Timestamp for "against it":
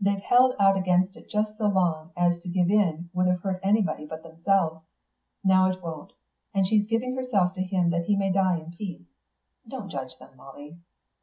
0.78-1.28